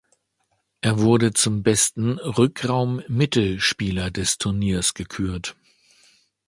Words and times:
Er 0.81 0.97
wurde 0.99 1.31
zum 1.31 1.61
besten 1.61 2.17
Rückraum-Mitte 2.17 3.59
Spieler 3.59 4.09
des 4.09 4.39
Turniers 4.39 4.95
gekürt. 4.95 5.55